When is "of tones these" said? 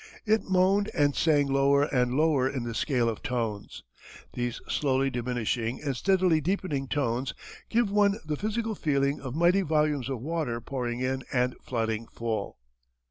3.07-4.59